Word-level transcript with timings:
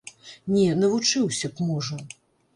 Не, 0.55 0.63
навучыўся 0.83 1.53
б, 1.53 1.69
можа. 1.69 2.01